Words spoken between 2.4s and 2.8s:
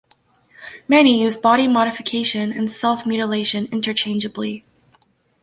and